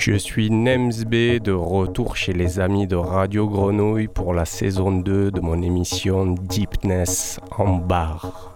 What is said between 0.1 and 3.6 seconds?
suis Nemsb de retour chez les amis de Radio